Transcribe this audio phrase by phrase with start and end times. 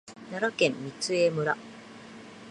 [0.31, 1.55] 奈良県御杖村